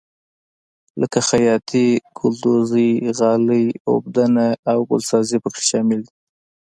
[1.01, 1.85] لکه خیاطي
[2.19, 6.13] ګلدوزي غالۍ اوبدنه او ګلسازي پکې شامل دي.